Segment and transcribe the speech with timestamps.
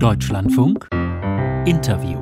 [0.00, 0.88] Deutschlandfunk
[1.66, 2.20] Interview.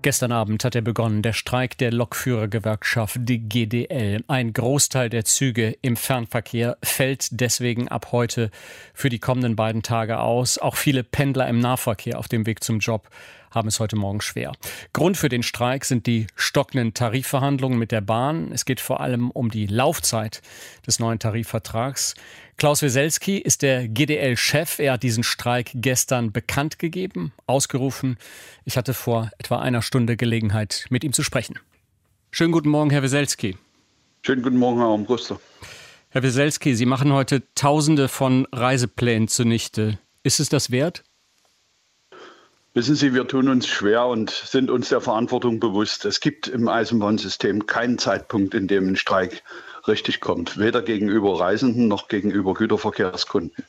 [0.00, 4.24] Gestern Abend hat er begonnen, der Streik der Lokführergewerkschaft die GDL.
[4.28, 8.50] Ein Großteil der Züge im Fernverkehr fällt deswegen ab heute
[8.94, 10.56] für die kommenden beiden Tage aus.
[10.56, 13.10] Auch viele Pendler im Nahverkehr auf dem Weg zum Job
[13.50, 14.52] haben es heute Morgen schwer.
[14.92, 18.50] Grund für den Streik sind die stockenden Tarifverhandlungen mit der Bahn.
[18.52, 20.42] Es geht vor allem um die Laufzeit
[20.86, 22.14] des neuen Tarifvertrags.
[22.56, 24.78] Klaus Weselski ist der GDL-Chef.
[24.78, 28.18] Er hat diesen Streik gestern bekannt gegeben, ausgerufen.
[28.64, 31.58] Ich hatte vor etwa einer Stunde Gelegenheit, mit ihm zu sprechen.
[32.30, 33.56] Schönen guten Morgen, Herr Weselski.
[34.22, 35.40] Schönen guten Morgen, Herr Armbruster.
[36.10, 39.98] Herr Weselski, Sie machen heute Tausende von Reiseplänen zunichte.
[40.22, 41.04] Ist es das wert?
[42.74, 46.04] Wissen Sie, wir tun uns schwer und sind uns der Verantwortung bewusst.
[46.04, 49.42] Es gibt im Eisenbahnsystem keinen Zeitpunkt, in dem ein Streik
[49.88, 53.64] richtig kommt, weder gegenüber Reisenden noch gegenüber Güterverkehrskunden.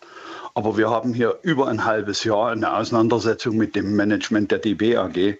[0.53, 4.97] Aber wir haben hier über ein halbes Jahr eine Auseinandersetzung mit dem Management der DB
[4.97, 5.37] AG,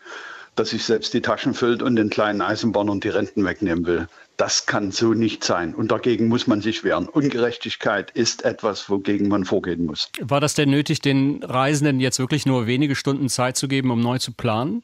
[0.56, 4.08] das sich selbst die Taschen füllt und den kleinen Eisenbahnern die Renten wegnehmen will.
[4.40, 5.76] Das kann so nicht sein.
[5.76, 7.10] Und dagegen muss man sich wehren.
[7.10, 10.10] Ungerechtigkeit ist etwas, wogegen man vorgehen muss.
[10.22, 14.00] War das denn nötig, den Reisenden jetzt wirklich nur wenige Stunden Zeit zu geben, um
[14.00, 14.82] neu zu planen?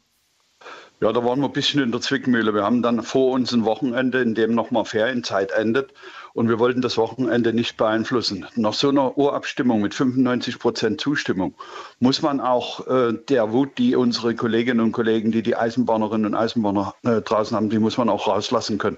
[1.00, 2.54] Ja, da waren wir ein bisschen in der Zwickmühle.
[2.54, 5.94] Wir haben dann vor uns ein Wochenende, in dem nochmal Ferienzeit endet.
[6.34, 8.46] Und wir wollten das Wochenende nicht beeinflussen.
[8.56, 11.56] Nach so einer Urabstimmung mit 95 Prozent Zustimmung
[12.00, 16.36] muss man auch äh, der Wut, die unsere Kolleginnen und Kollegen, die die Eisenbahnerinnen und
[16.36, 18.98] Eisenbahner äh, draußen haben, die muss man auch rauslassen können.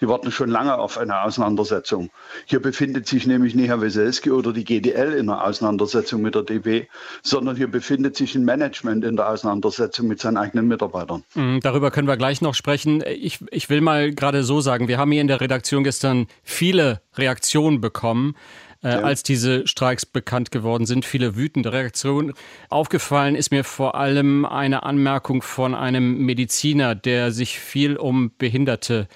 [0.00, 2.10] Die warten schon lange auf eine Auseinandersetzung.
[2.46, 6.42] Hier befindet sich nämlich nicht Herr Weselski oder die GDL in einer Auseinandersetzung mit der
[6.42, 6.86] DB,
[7.22, 11.24] sondern hier befindet sich ein Management in der Auseinandersetzung mit seinen eigenen Mitarbeitern.
[11.34, 13.02] Mhm, darüber können wir gleich noch sprechen.
[13.06, 17.00] Ich, ich will mal gerade so sagen, wir haben hier in der Redaktion gestern viele
[17.16, 18.34] Reaktionen bekommen.
[18.82, 19.00] Äh, ja.
[19.00, 22.34] als diese Streiks bekannt geworden sind, viele wütende Reaktionen.
[22.68, 29.08] Aufgefallen ist mir vor allem eine Anmerkung von einem Mediziner, der sich viel um Behinderte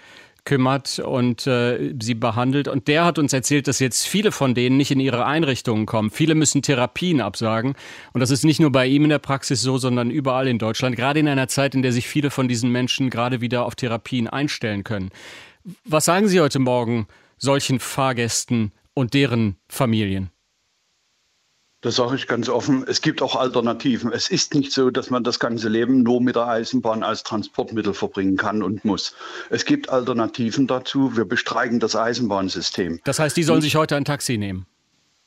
[0.48, 2.68] kümmert und äh, sie behandelt.
[2.68, 6.10] Und der hat uns erzählt, dass jetzt viele von denen nicht in ihre Einrichtungen kommen.
[6.10, 7.74] Viele müssen Therapien absagen.
[8.14, 10.96] Und das ist nicht nur bei ihm in der Praxis so, sondern überall in Deutschland.
[10.96, 14.26] Gerade in einer Zeit, in der sich viele von diesen Menschen gerade wieder auf Therapien
[14.26, 15.10] einstellen können.
[15.84, 20.30] Was sagen Sie heute Morgen solchen Fahrgästen und deren Familien?
[21.80, 22.84] Das sage ich ganz offen.
[22.88, 24.12] Es gibt auch Alternativen.
[24.12, 27.94] Es ist nicht so, dass man das ganze Leben nur mit der Eisenbahn als Transportmittel
[27.94, 29.14] verbringen kann und muss.
[29.48, 31.16] Es gibt Alternativen dazu.
[31.16, 32.98] Wir bestreiken das Eisenbahnsystem.
[33.04, 34.66] Das heißt, die sollen sich heute ein Taxi nehmen?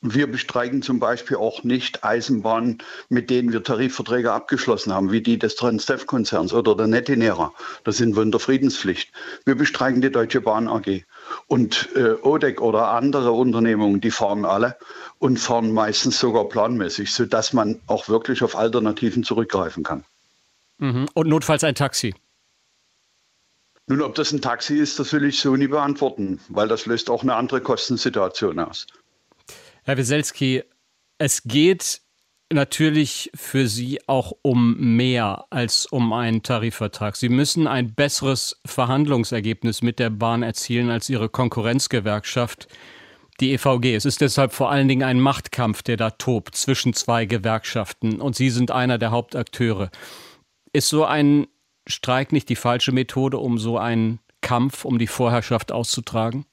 [0.04, 5.38] Wir bestreiken zum Beispiel auch nicht Eisenbahnen, mit denen wir Tarifverträge abgeschlossen haben, wie die
[5.38, 7.54] des Transdev-Konzerns oder der Netinera.
[7.84, 9.12] Das sind wir in der Friedenspflicht.
[9.44, 11.04] Wir bestreiken die Deutsche Bahn AG.
[11.46, 14.76] Und äh, ODEC oder andere Unternehmungen, die fahren alle
[15.20, 20.04] und fahren meistens sogar planmäßig, sodass man auch wirklich auf Alternativen zurückgreifen kann.
[20.78, 21.06] Mhm.
[21.14, 22.12] Und notfalls ein Taxi.
[23.86, 27.08] Nun, ob das ein Taxi ist, das will ich so nie beantworten, weil das löst
[27.08, 28.88] auch eine andere Kostensituation aus.
[29.84, 30.62] Herr Wieselski,
[31.18, 32.02] es geht
[32.52, 37.16] natürlich für Sie auch um mehr als um einen Tarifvertrag.
[37.16, 42.68] Sie müssen ein besseres Verhandlungsergebnis mit der Bahn erzielen als Ihre Konkurrenzgewerkschaft,
[43.40, 43.96] die EVG.
[43.96, 48.36] Es ist deshalb vor allen Dingen ein Machtkampf, der da tobt zwischen zwei Gewerkschaften und
[48.36, 49.90] Sie sind einer der Hauptakteure.
[50.72, 51.48] Ist so ein
[51.88, 56.46] Streik nicht die falsche Methode, um so einen Kampf um die Vorherrschaft auszutragen?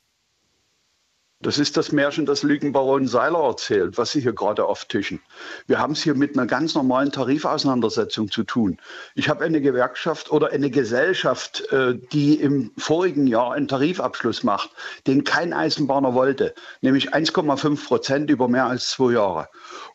[1.41, 5.22] Das ist das Märchen, das Lügenbaron Seiler erzählt, was Sie hier gerade auftischen.
[5.67, 8.77] Wir haben es hier mit einer ganz normalen Tarifauseinandersetzung zu tun.
[9.16, 14.72] Ich habe eine Gewerkschaft oder eine Gesellschaft, äh, die im vorigen Jahr einen Tarifabschluss macht,
[15.07, 19.47] den kein Eisenbahner wollte, nämlich 1,5 Prozent über mehr als zwei Jahre.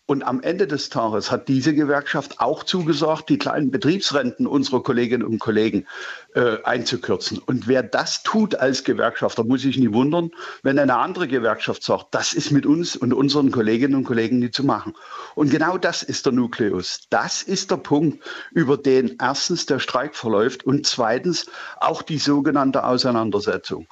[0.07, 5.25] Und am Ende des Tages hat diese Gewerkschaft auch zugesagt, die kleinen Betriebsrenten unserer Kolleginnen
[5.25, 5.87] und Kollegen
[6.35, 7.39] äh, einzukürzen.
[7.39, 10.31] Und wer das tut als Gewerkschafter, muss sich nie wundern,
[10.63, 14.55] wenn eine andere Gewerkschaft sagt, das ist mit uns und unseren Kolleginnen und Kollegen nicht
[14.55, 14.93] zu machen.
[15.35, 17.07] Und genau das ist der Nukleus.
[17.09, 18.23] Das ist der Punkt,
[18.53, 21.47] über den erstens der Streik verläuft und zweitens
[21.79, 23.87] auch die sogenannte Auseinandersetzung.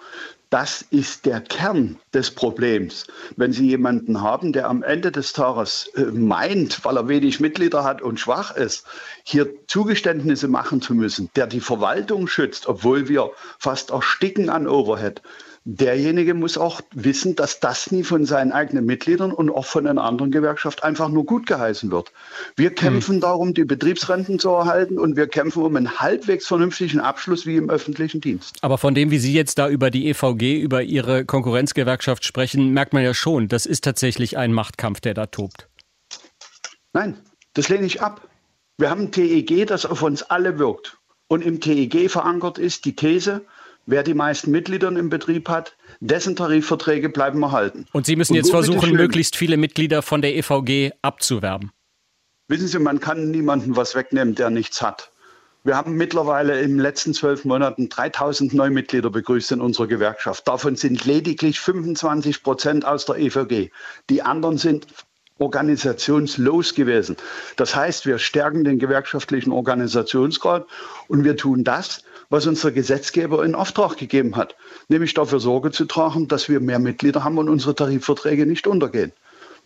[0.52, 3.06] Das ist der Kern des Problems.
[3.36, 7.84] Wenn Sie jemanden haben, der am Ende des Tages äh, meint, weil er wenig Mitglieder
[7.84, 8.84] hat und schwach ist,
[9.24, 15.22] hier Zugeständnisse machen zu müssen, der die Verwaltung schützt, obwohl wir fast ersticken an Overhead,
[15.64, 20.02] derjenige muss auch wissen, dass das nie von seinen eigenen Mitgliedern und auch von einer
[20.02, 22.12] anderen Gewerkschaft einfach nur gut geheißen wird.
[22.56, 22.74] Wir hm.
[22.74, 23.20] kämpfen mhm.
[23.20, 27.70] darum, die Betriebsrenten zu erhalten und wir kämpfen um einen halbwegs vernünftigen Abschluss wie im
[27.70, 28.56] öffentlichen Dienst.
[28.62, 32.92] Aber von dem, wie Sie jetzt da über die EVG, über Ihre Konkurrenzgewerkschaft sprechen, merkt
[32.92, 35.68] man ja schon, das ist tatsächlich ein Machtkampf, der da tobt.
[36.92, 37.16] Nein,
[37.54, 38.28] das lehne ich ab.
[38.78, 40.98] Wir haben ein TEG, das auf uns alle wirkt.
[41.28, 43.42] Und im TEG verankert ist die These,
[43.86, 47.86] wer die meisten Mitglieder im Betrieb hat, dessen Tarifverträge bleiben erhalten.
[47.92, 51.72] Und Sie müssen Und jetzt versuchen, möglichst viele Mitglieder von der EVG abzuwerben.
[52.48, 55.10] Wissen Sie, man kann niemandem was wegnehmen, der nichts hat.
[55.64, 60.48] Wir haben mittlerweile in den letzten zwölf Monaten 3000 Neumitglieder begrüßt in unserer Gewerkschaft.
[60.48, 63.70] Davon sind lediglich 25 Prozent aus der EVG.
[64.10, 64.88] Die anderen sind
[65.38, 67.16] organisationslos gewesen.
[67.56, 70.66] Das heißt, wir stärken den gewerkschaftlichen Organisationsgrad
[71.08, 74.56] und wir tun das, was unser Gesetzgeber in Auftrag gegeben hat,
[74.88, 79.12] nämlich dafür Sorge zu tragen, dass wir mehr Mitglieder haben und unsere Tarifverträge nicht untergehen.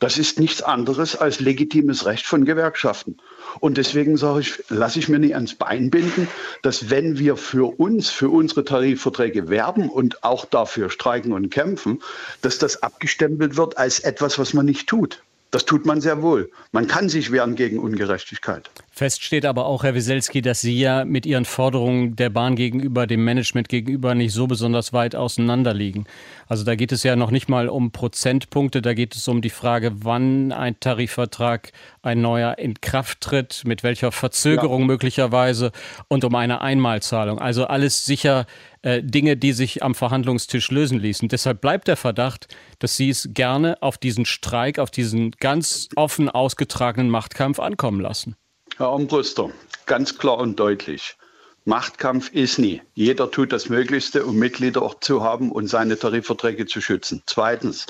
[0.00, 3.18] Das ist nichts anderes als legitimes Recht von Gewerkschaften.
[3.60, 6.26] Und deswegen sage ich, lasse ich mir nicht ans Bein binden,
[6.62, 12.02] dass wenn wir für uns, für unsere Tarifverträge werben und auch dafür streiken und kämpfen,
[12.42, 15.22] dass das abgestempelt wird als etwas, was man nicht tut.
[15.52, 16.50] Das tut man sehr wohl.
[16.72, 18.68] Man kann sich wehren gegen Ungerechtigkeit.
[18.90, 23.06] Fest steht aber auch, Herr Wieselski, dass Sie ja mit Ihren Forderungen der Bahn gegenüber,
[23.06, 26.06] dem Management gegenüber nicht so besonders weit auseinander liegen.
[26.48, 29.50] Also da geht es ja noch nicht mal um Prozentpunkte, da geht es um die
[29.50, 31.72] Frage, wann ein Tarifvertrag,
[32.02, 34.86] ein neuer in Kraft tritt, mit welcher Verzögerung ja.
[34.86, 35.72] möglicherweise
[36.08, 37.38] und um eine Einmalzahlung.
[37.38, 38.46] Also alles sicher
[38.86, 41.28] äh, Dinge, die sich am Verhandlungstisch lösen ließen.
[41.28, 46.28] Deshalb bleibt der Verdacht, dass Sie es gerne auf diesen Streik, auf diesen ganz offen
[46.28, 48.36] ausgetragenen Machtkampf ankommen lassen.
[48.76, 49.50] Herr Armbruster,
[49.86, 51.16] ganz klar und deutlich.
[51.64, 52.80] Machtkampf ist nie.
[52.94, 57.24] Jeder tut das Möglichste, um Mitglieder zu haben und seine Tarifverträge zu schützen.
[57.26, 57.86] Zweitens,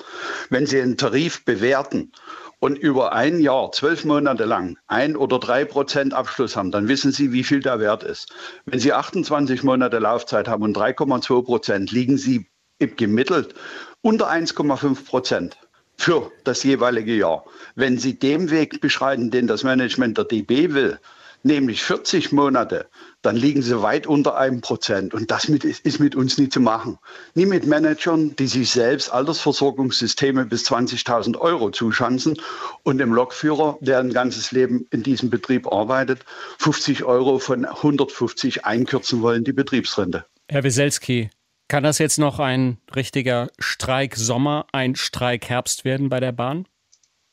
[0.49, 2.11] wenn Sie einen Tarif bewerten
[2.59, 7.13] und über ein Jahr, zwölf Monate lang, ein oder drei Prozent Abschluss haben, dann wissen
[7.13, 8.33] Sie, wie viel der Wert ist.
[8.65, 12.49] Wenn Sie 28 Monate Laufzeit haben und 3,2 Prozent, liegen Sie
[12.79, 13.55] gemittelt
[14.03, 15.59] unter 1,5 Prozent
[15.97, 17.45] für das jeweilige Jahr.
[17.75, 20.99] Wenn Sie dem Weg beschreiten, den das Management der DB will,
[21.43, 22.87] nämlich 40 Monate,
[23.23, 25.15] dann liegen sie weit unter einem Prozent.
[25.15, 26.99] Und das mit, ist mit uns nie zu machen.
[27.35, 32.37] Nie mit Managern, die sich selbst Altersversorgungssysteme bis 20.000 Euro zuschanzen
[32.83, 36.25] und dem Lokführer, der ein ganzes Leben in diesem Betrieb arbeitet,
[36.59, 40.25] 50 Euro von 150 einkürzen wollen, die Betriebsrente.
[40.49, 41.31] Herr Wieselski,
[41.69, 46.67] kann das jetzt noch ein richtiger Streik Sommer, ein Streik Herbst werden bei der Bahn?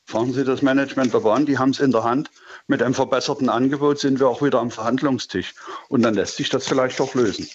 [0.06, 2.30] Fragen Sie das Management der Bahn, die haben es in der Hand.
[2.66, 5.54] Mit einem verbesserten Angebot sind wir auch wieder am Verhandlungstisch.
[5.88, 7.48] Und dann lässt sich das vielleicht auch lösen.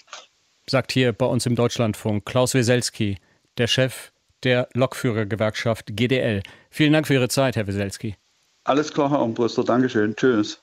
[0.68, 3.18] Sagt hier bei uns im Deutschlandfunk Klaus Weselski,
[3.58, 4.12] der Chef
[4.42, 6.42] der Lokführergewerkschaft GDL.
[6.70, 8.16] Vielen Dank für Ihre Zeit, Herr Weselski.
[8.64, 9.64] Alles klar, Herr Armbruster.
[9.64, 10.14] Dankeschön.
[10.16, 10.62] Tschüss.